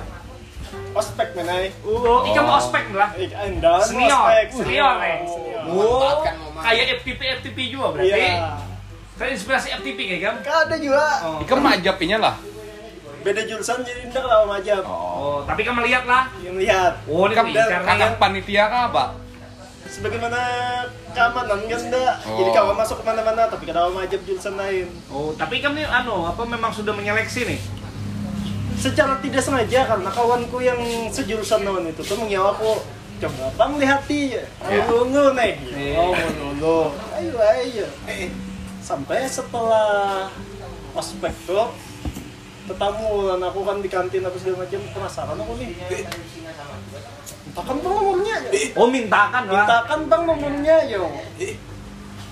[0.97, 2.57] Ospek menai Oh, ikan Oh.
[2.57, 3.09] ospek lah.
[3.15, 4.19] ikan dan Senior.
[4.19, 5.17] ospek Senior, eh.
[5.23, 5.61] senior.
[5.63, 6.61] Oh, Memanfaatkan momen.
[6.61, 8.09] kayak FTP FTP juga berarti.
[8.11, 8.57] iya
[9.15, 10.35] Terinspirasi FTP kayak kan?
[10.43, 11.03] Kan ada juga
[11.41, 12.35] Ikan majapinya lah.
[13.17, 14.95] beda jurusan jadi ndak lah majap Oh.
[15.17, 16.31] Oh, tapi kan melihat lah.
[16.39, 19.05] yang lihat Oh, ini Kan ikan kakak panitia kah apa?
[19.87, 20.39] sebagaimana
[21.09, 22.37] keamanan kan enggak Oh.
[22.37, 26.23] jadi kawan masuk ke mana-mana tapi kada majap jurusan lain Oh, tapi kan ini anu,
[26.23, 27.59] apa memang sudah menyeleksi nih?
[28.77, 30.77] Secara tidak sengaja karena kawanku yang
[31.09, 32.77] sejurusan lawan itu tuh menyawa aku.
[33.17, 34.45] Coba bang lihati Ya.
[34.85, 35.53] nunggu nih.
[35.65, 35.97] Iya.
[35.97, 36.77] oh nunggu
[37.13, 37.85] ayo ayo.
[38.05, 38.29] Eh,
[38.79, 40.29] sampai setelah
[40.93, 41.73] ospek tuh
[42.63, 45.69] tetamu dan aku kan di kantin apa segala macam penasaran aku nih.
[47.47, 48.35] Mintakan bang nomornya.
[48.45, 49.65] Ya Oh, mintakan lah.
[49.65, 51.03] mintakan bang nomornya yo.
[51.37, 51.57] Eh,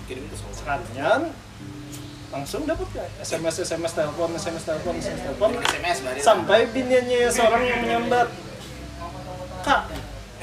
[0.06, 0.54] Kirim ke soal.
[0.54, 1.22] sekalian
[2.36, 5.50] langsung dapat ya SMS SMS telepon SMS telepon SMS telepon.
[5.64, 8.28] SMS sampai biniannya seorang yang menyambat.
[9.64, 9.88] Kak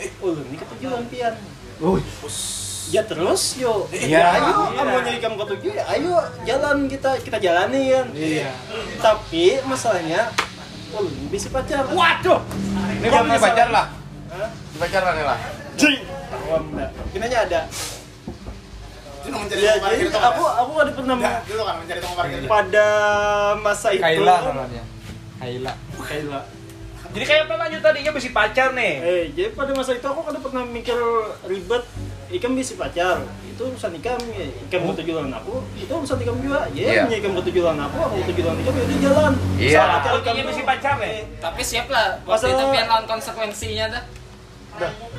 [0.00, 0.08] eh.
[0.24, 1.36] ulun ini ketujuan pian
[2.88, 3.86] ya terus yo.
[3.92, 6.16] Ya ayo kamu nyari kamu ketujuh ya ayo
[6.48, 8.50] jalan kita kita jalani kan Iya.
[8.98, 10.32] tapi masalahnya
[10.96, 12.40] ulun bisa pacar Waduh.
[13.04, 13.86] Ini punya pacar lah.
[14.32, 14.48] Hah?
[14.80, 15.38] Pacar lah nih lah.
[15.76, 16.00] Cing.
[17.12, 17.60] Kinanya ada
[19.22, 21.98] Itu mau mencari ya tempat parkir jadi aku aku ada pernah Enggak, dulu kan mencari
[21.98, 22.86] tempat parkir pada
[23.56, 24.82] masa itu Kaila namanya.
[25.38, 25.72] Kaila.
[26.02, 26.40] Kaila
[27.12, 28.94] Jadi kayak apa lanjut tadinya besi pacar nih.
[28.98, 30.96] Eh, jadi pada masa itu aku kan pernah mikir
[31.44, 31.84] ribet
[32.32, 34.48] ikan bisa pacar itu urusan ikam ya.
[34.66, 37.04] ikan mau tujuan aku itu urusan ikam juga ya Iya.
[37.04, 37.20] yeah.
[37.20, 39.76] ikan mau tujuan aku aku mau tujuan ikam ya udah jalan Iya.
[39.76, 40.48] Salah pacar ikam Intinya tuh.
[40.48, 41.16] besi pacar nih.
[41.36, 44.04] Tapi siap lah Masalah- itu pian lawan konsekuensinya dah.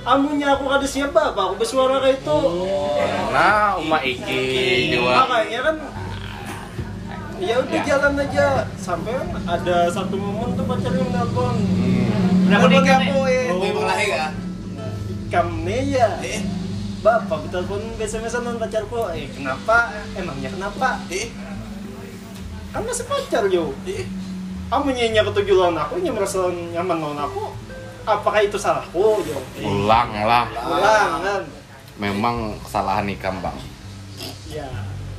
[0.03, 2.37] Amunya aku kada siap apa aku bersuara kayak itu
[3.31, 4.43] Nah, Uma Iki
[4.91, 5.23] juga.
[5.23, 5.75] makanya kan
[7.39, 11.55] ya udah jalan aja sampai ada satu momen tuh pacar yang nelpon
[12.43, 14.27] Kenapa Nelpon aku eh Oh, Bang Lahi ya.
[15.83, 16.39] ya Eh,
[16.99, 19.11] Bapak, telepon SMS-an dengan pacarku.
[19.11, 19.91] Eh, kenapa?
[20.13, 21.03] Emangnya kenapa?
[21.09, 21.27] eh,
[22.71, 23.75] Kan masih pacar, yo.
[23.83, 24.07] eh.
[24.69, 27.51] Kamu nyanyi ketujuh lawan aku, yang merasa nyaman lawan aku.
[28.03, 29.39] Apakah itu salahku, yo?
[29.63, 30.51] Ulang lah.
[30.51, 31.43] Ulang, kan?
[31.95, 33.57] Memang kesalahan ikam bang.
[34.51, 34.67] Ya.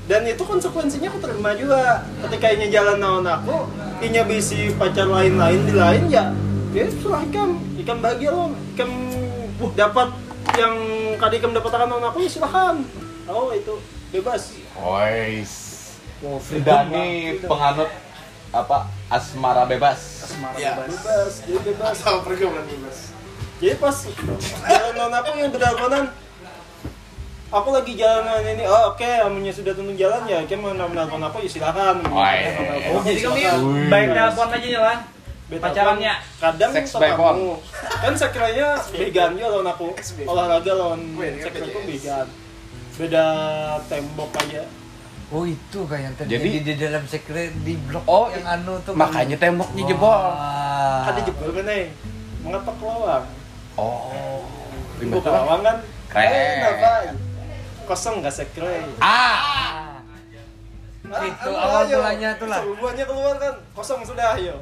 [0.05, 2.05] Dan itu konsekuensinya aku terima juga.
[2.21, 3.73] Ketika ini jalan lawan aku,
[4.05, 6.29] inya bisi pacar lain-lain di lain, ya.
[6.77, 7.57] Ya, surah ikam.
[7.81, 8.53] Ikam bahagia loh.
[8.77, 8.91] Ikam
[9.65, 10.13] uh, dapat
[10.61, 10.77] yang
[11.17, 12.85] kali ikam dapatkan lawan aku, ya silahkan.
[13.25, 13.81] Oh, itu
[14.13, 14.53] bebas.
[14.77, 15.53] Ois.
[16.21, 17.89] Oh, Dani penganut
[18.55, 20.31] apa asmara bebas.
[20.31, 20.79] Asmara Ya.
[20.79, 20.95] bebas.
[21.03, 21.91] Bebas, jadi bebas.
[21.91, 22.99] Asal pergaulan bebas.
[23.59, 23.97] Jadi pas
[24.63, 26.05] jalan non aku yang berteleponan
[27.55, 31.39] Aku lagi jalan ini, oh oke, amunya sudah tentu jalan ya, kayak mau nelfon aku
[31.39, 32.03] ya silakan.
[32.03, 33.87] Oh, jadi kami Wih.
[33.87, 34.99] baik telepon aja ya lah.
[35.55, 36.15] Pacarannya.
[36.43, 37.55] kadang Sex phone.
[38.03, 39.87] kan sekiranya vegan juga lawan aku
[40.27, 42.27] olahraga lawan ini sekiranya aku vegan
[42.95, 43.27] beda
[43.87, 44.63] tembok aja
[45.35, 48.95] Oh itu kayak yang terjadi Jadi- di dalam secret di blok Oh, yang anu tuh.
[48.95, 50.07] Makanya temboknya jebol.
[50.07, 51.11] Wah.
[51.11, 51.91] ada jebol kan nih
[52.39, 53.25] mengapa kelawang
[53.75, 54.47] Oh.
[54.97, 56.31] Ibu kelawang kan Keren.
[56.31, 56.91] eh kenapa
[57.85, 59.99] kosong gak sekre Ah.
[61.05, 62.63] Itu awal mulanya tuh lah.
[62.63, 64.57] Serubuannya keluar kan, kosong sudah, ayo.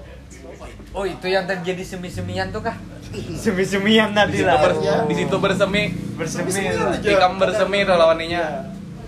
[0.91, 2.75] Oh itu yang terjadi semi-semian tuh kah?
[3.33, 4.59] Semi-semian Di tadi lah.
[5.07, 5.95] di situ bersemi.
[6.17, 6.99] Bersemi Semi-semian lah.
[6.99, 7.09] aja.
[7.15, 8.45] Ikam bersemi tuh lawannya.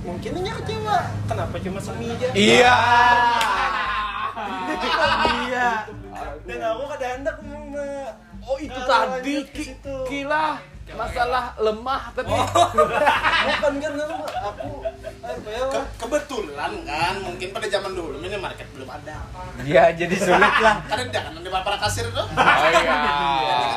[0.05, 2.29] Mungkin ini kecewa, kenapa cuma semi aja?
[2.37, 2.77] Iya.
[5.49, 5.69] Iya.
[6.45, 7.37] Dan aku kada hendak
[8.45, 9.41] Oh itu tadi
[10.05, 10.61] kila
[10.93, 12.29] masalah lemah tadi.
[12.29, 14.85] Bukan kan aku,
[15.49, 15.65] ya?
[15.73, 19.25] Ke- kebetulan kan, mungkin pada zaman dulu minimarket belum ada.
[19.65, 20.85] Iya jadi sulit lah.
[20.85, 22.29] Kan ada kan di para kasir tuh.
[22.29, 22.97] Oh iya.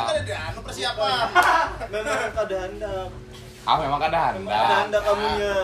[0.03, 1.27] Kan ada anu persiapan.
[1.87, 3.07] Memang kada hendak.
[3.63, 5.55] Ah memang kada Memang kada kamunya.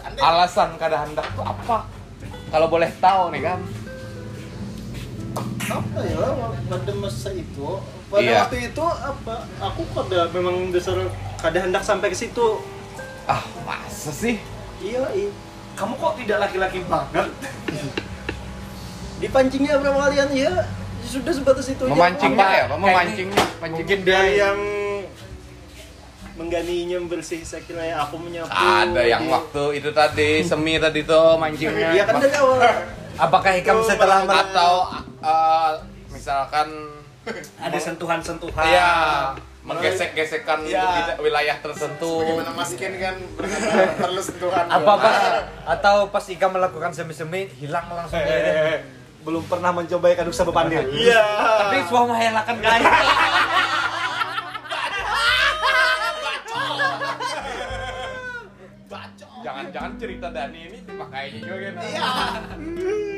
[0.00, 1.84] Andai Alasan kada hendak tuh apa?
[2.50, 3.60] Kalau boleh tahu nih kan.
[5.70, 6.18] Apa ya?
[6.66, 7.68] Pada masa itu,
[8.10, 8.42] pada Iya.
[8.42, 9.34] waktu itu apa?
[9.62, 10.98] Aku kada memang dasar
[11.38, 12.58] kada hendak sampai ke situ.
[13.30, 14.42] Ah masa sih?
[14.82, 15.30] Iya, iya.
[15.78, 17.30] Kamu kok tidak laki-laki banget?
[19.20, 20.52] Dipancingnya berapa kalian ya?
[21.04, 21.84] Sudah sebatas itu.
[21.86, 24.58] Memancingnya ya, memancingnya, Mungkin mancing dia yang
[26.40, 31.04] mengganinya bersih saya kira ya aku menyapu Ada yang di- waktu itu tadi semi tadi
[31.04, 31.92] tuh mancingnya.
[31.92, 32.64] Iya kan dari awal
[33.14, 34.88] Apakah Ikam Oh, setelah mer- atau
[35.20, 35.76] uh,
[36.08, 36.72] misalkan
[37.58, 38.90] ada sentuhan-sentuhan Iya,
[39.62, 41.12] menggesek-gesekkan Iya.
[41.12, 42.24] di wilayah tertentu.
[42.24, 43.16] Bagaimana maskin kan
[44.00, 44.64] perlu sentuhan.
[44.64, 45.10] Apa apa
[45.68, 48.32] atau pas Ika melakukan semi-semi hilang langsung Eh, gitu.
[48.32, 48.76] eh, eh,
[49.20, 50.80] belum pernah mencoba ikan dusa bepandir.
[50.88, 51.20] Iya.
[51.60, 52.88] Tapi semua menghelakan guys.
[59.60, 61.74] Jangan-jangan cerita Dani ini dipakainya juga kan?
[61.84, 62.08] Iya.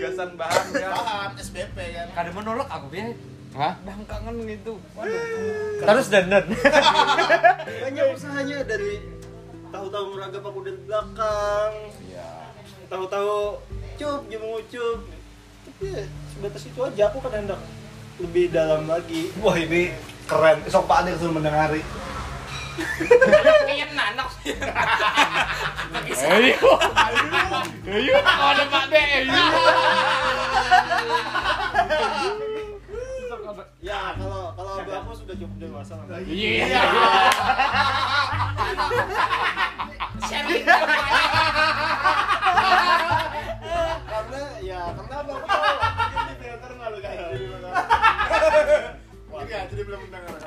[0.02, 0.90] Gasan bahan kan?
[0.90, 2.06] Bahan SBP kan.
[2.18, 3.06] Kadang menolak aku ya.
[3.54, 3.72] Hah?
[3.86, 4.74] Bang kangen gitu.
[4.98, 5.22] Waduh.
[5.78, 6.44] Terus dandan.
[7.86, 9.06] Banyak usahanya dari
[9.70, 11.72] tahu-tahu meragap aku dari belakang,
[12.10, 12.30] Iya.
[12.90, 13.62] tahu-tahu
[13.94, 14.98] cup dia mau cup.
[15.62, 17.60] Tapi ya, sebatas itu aja aku kan hendak
[18.18, 19.30] lebih dalam lagi.
[19.38, 19.94] wah ini
[20.26, 21.80] keren sok pak Ade suruh mendengari
[23.68, 24.30] Kayak nanak.
[26.22, 26.56] Ayo,
[27.88, 29.04] ayo, ada Pak De.
[33.82, 36.22] Ya kalau kalau abah aku sudah cukup dewasa lah.
[36.22, 36.80] Iya.
[40.30, 40.64] Sharing.
[44.12, 45.74] Karena ya karena abah aku tahu
[46.22, 47.58] ini filter malu kayak gini.
[49.52, 50.41] Ya, jadi belum mendengar.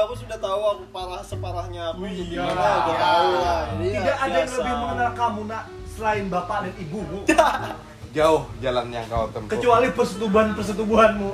[0.00, 2.24] Ya aku sudah tahu aku parah separahnya aku Iya.
[2.40, 3.60] gimana udah tahu lah.
[3.68, 4.56] Jadi ya, tidak ada yang biasa.
[4.56, 7.20] lebih mengenal kamu nak selain bapak dan ibumu
[8.16, 9.50] Jauh jalan yang kau tempuh.
[9.52, 11.28] kecuali persetubuhan persetubuhanmu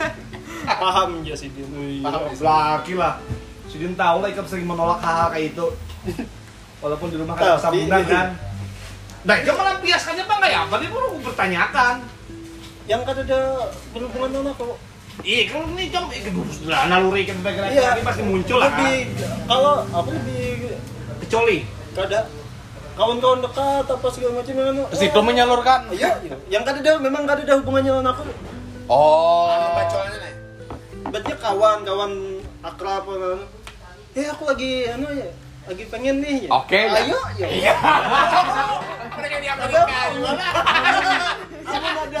[0.80, 1.68] paham ya sih dia.
[2.00, 2.32] Paham.
[2.32, 3.20] laki lah
[3.68, 5.66] Sidin tahu lah Ikam sering menolak hal-hal kayak itu
[6.80, 8.28] walaupun di rumah kan sambungan kan
[9.28, 11.96] nah Ikam melampiaskannya apa kayak apa dia baru bertanyakan
[12.82, 13.40] Yang kan ada
[13.92, 14.80] berhubungan dengan aku.
[15.20, 16.04] Iya kalau ini Ikam
[16.64, 17.68] lah naluri Ikam sebagai Iya.
[17.68, 18.98] laki-laki pasti muncul lah kan Lebih
[19.44, 20.42] kalau aku lebih
[21.20, 21.56] kecuali
[21.92, 22.20] kada
[22.92, 24.82] kawan-kawan dekat apa segala macam yang anu.
[24.84, 25.80] Ke situ menyalurkan.
[25.88, 26.36] Iya, iya.
[26.52, 28.22] yang kada ada memang kada ada hubungannya dengan aku.
[28.84, 29.48] Oh.
[29.48, 30.34] Bacoannya nih.
[31.08, 32.12] Berarti kawan, kawan
[32.60, 33.44] akrab apa anu.
[34.12, 35.28] Eh aku lagi anu ya,
[35.64, 36.36] lagi pengen nih.
[36.44, 36.50] ya.
[36.52, 37.00] Oke, ya.
[37.00, 37.46] Ayo, ya.
[37.48, 37.74] Iya.
[39.16, 39.82] Mereka di Amerika.
[41.64, 42.20] Kamu ada.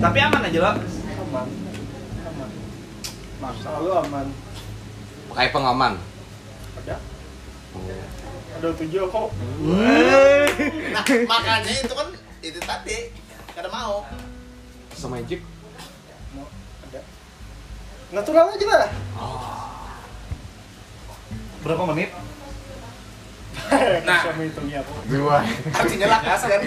[0.00, 0.74] tapi aman aja lah
[1.30, 1.46] Aman.
[3.38, 3.54] Aman.
[3.60, 4.26] Selalu aman.
[5.30, 5.92] Pakai pengaman.
[6.82, 6.96] Ada.
[8.58, 9.28] Ada tujuh kok.
[10.90, 12.08] Nah, makanya itu kan
[12.42, 13.14] itu tadi.
[13.54, 14.02] Kada mau.
[14.98, 15.46] Semagic.
[16.90, 17.00] Ada.
[18.10, 18.90] Natural aja lah.
[21.60, 22.08] berapa menit
[23.70, 24.18] Nah.
[24.18, 24.92] Bisa menghitungnya aku.
[25.06, 25.38] Dua.
[25.70, 26.60] Artinya lakas kan.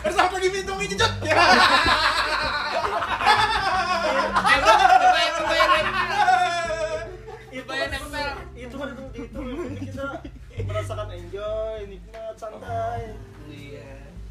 [0.00, 0.94] Terus sampai dihitung ini
[7.66, 8.28] Bayar nempel.
[8.54, 9.02] itu kan itu
[9.82, 10.06] kita
[10.62, 13.02] merasakan enjoy, nikmat, santai.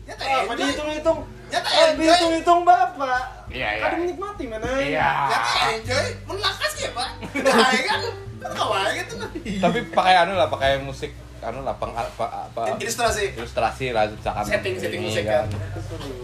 [0.06, 0.58] Ya Ah, tak apa enjoy.
[0.62, 1.20] dihitung-hitung?
[1.50, 1.98] Ya tak Eh, enjoy.
[2.00, 3.22] dihitung-hitung bapak.
[3.50, 3.82] Iya, iya.
[3.82, 4.68] Kadang menikmati mana?
[4.78, 5.10] Iya.
[5.26, 6.06] Ya tak enjoy.
[6.24, 7.10] Mun lakas ya, Pak.
[7.36, 8.02] Nah, kan.
[8.38, 9.14] Kan kawan gitu.
[9.58, 11.12] Tapi pakai anu lah, pakai musik
[11.46, 13.34] anu lah peng apa, apa Ilustrasi.
[13.34, 15.46] ilustrasi lah misalkan Setting- setting ini musik kan.
[15.46, 15.48] kan.
[15.48, 16.18] Itu perlu.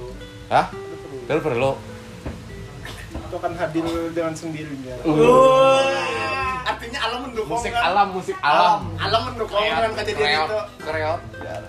[0.47, 0.65] Hah?
[1.23, 1.71] Perlu perlu.
[3.11, 4.95] Itu akan hadir dengan sendirinya.
[6.61, 7.83] Artinya alam mendukung Musik kan.
[7.83, 8.79] alam, musik alam.
[8.95, 10.59] Alam mendukung dengan kejadian Kreot, itu.
[10.79, 11.21] kreot.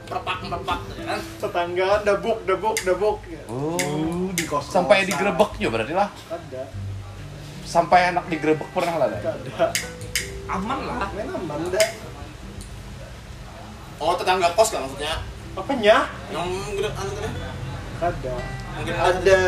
[0.04, 1.20] Perpak perpak kan.
[1.38, 3.16] Tetangga debuk debuk debuk.
[3.26, 3.42] Ya.
[3.46, 3.78] Oh,
[4.30, 6.08] di kos sampai digerebek juga berarti lah.
[6.28, 6.62] Ada.
[7.62, 9.08] Sampai anak digerebek pernah lah.
[9.08, 9.66] Ada.
[10.44, 11.86] aman lah Main aman dah.
[14.02, 15.22] Oh, tetangga kos kan maksudnya.
[15.54, 16.10] Apanya?
[16.34, 17.30] Yang gede anu tadi.
[18.02, 18.34] Ada.
[18.74, 19.40] Mungkin Ada.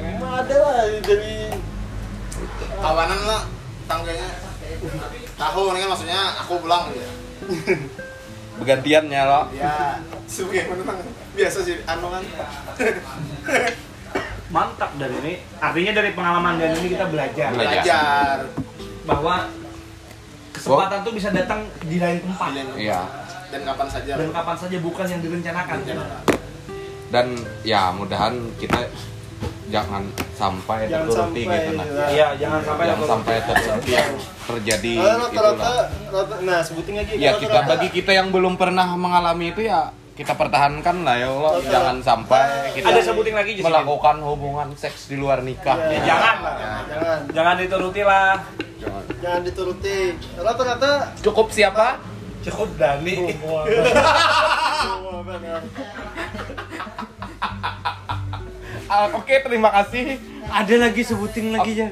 [0.00, 1.36] Emang ada lah dari
[2.80, 3.42] kawanan lah
[3.84, 4.28] tangganya.
[5.36, 7.12] Tahu ini kan maksudnya aku pulang gitu.
[8.64, 9.40] Bergantiannya lo.
[9.52, 11.04] Ya, sebagai mana
[11.36, 12.22] biasa sih anu kan.
[14.50, 17.70] mantap dari ini artinya dari pengalaman dan ini kita belajar Belajar.
[17.70, 18.36] Belajar.
[19.06, 19.46] bahwa
[20.50, 23.00] kesempatan tuh bisa datang di lain tempat Iya.
[23.50, 24.12] Dan kapan saja.
[24.14, 25.78] dan kapan saja bukan yang direncanakan
[27.10, 27.26] Dan
[27.62, 28.86] ya mudahan kita
[29.66, 31.86] jangan sampai Jangan terturuti sampai, gitu nah.
[31.86, 32.06] ya.
[32.08, 34.10] iya jangan sampai Jangan sampai terturuti yang
[34.44, 35.70] terjadi Ah, rata-rata
[36.08, 40.34] rata- nah sebutin lagi Ya kita bagi kita yang belum pernah mengalami itu ya kita
[40.34, 42.42] pertahankan lah ya Allah jangan sampai
[42.74, 43.62] kita Ada sebutin lagi Jis.
[43.62, 46.54] melakukan hubungan seks di luar nikah Ya, jangan lah.
[46.84, 48.30] Jangan, Jangan dituruti lah.
[49.20, 49.98] jangan dituruti.
[50.34, 52.00] Rata-rata cukup siapa
[52.40, 53.16] Cukup Dani.
[55.20, 55.60] Benar.
[58.90, 61.88] Ah, oke terima kasih Ada lagi sebutin lagi ya.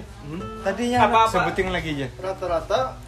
[0.60, 1.30] Tadinya Apa, apa?
[1.30, 2.08] sebutin lagi ya.
[2.18, 2.98] Rata-rata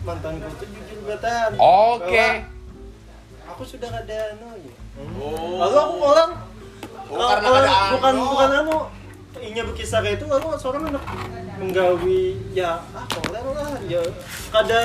[0.00, 1.54] mantanku tuh jujur batan.
[1.54, 2.28] oke
[3.46, 4.74] Aku sudah ada anu ya.
[5.56, 6.30] Lalu aku orang
[7.10, 7.90] Oh, karena ada anu.
[7.92, 8.76] bukan bukan anu
[9.40, 11.02] inya berkisah kayak itu lalu seorang anak
[11.56, 13.98] menggawi ya ah orang lah ya
[14.52, 14.80] ada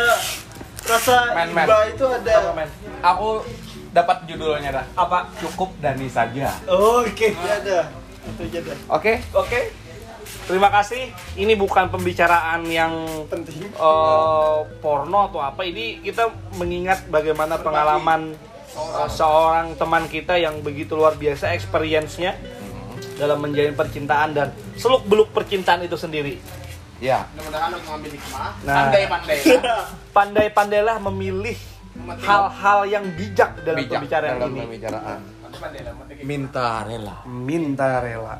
[0.86, 1.66] rasa Men, men.
[1.66, 2.36] iba itu ada
[3.02, 3.30] aku
[3.96, 5.32] dapat judulnya dah Apa?
[5.40, 7.80] cukup Dani saja oh, oke ya ada
[8.90, 9.62] oke Oke.
[10.46, 11.10] Terima kasih.
[11.38, 15.66] Ini bukan pembicaraan yang penting eh, porno atau apa.
[15.66, 18.38] Ini kita mengingat bagaimana pengalaman
[18.78, 22.38] eh, seorang teman kita yang begitu luar biasa experience-nya
[23.18, 26.38] dalam menjalin percintaan dan seluk beluk percintaan itu sendiri.
[27.04, 28.52] Ya Mudah-mudahan lu ngambil hikmah.
[28.64, 28.76] Nah.
[28.80, 29.38] Pandai-pandai.
[30.16, 31.58] Pandai-pandailah memilih
[32.24, 34.62] hal-hal yang bijak dalam bijak pembicaraan dalam ini.
[34.68, 35.20] pembicaraan
[35.56, 36.24] lah, pandai.
[36.28, 38.36] minta rela Minta rela.